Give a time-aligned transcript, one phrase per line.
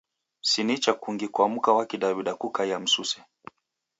[0.41, 3.23] Si nicha kungi kwa mka wa Kidaw'ida kukaia msuse.